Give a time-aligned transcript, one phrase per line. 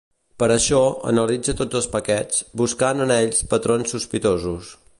[0.43, 0.79] Per a això,
[1.11, 4.73] analitza tots els paquets, buscant en ells patrons sospitosos.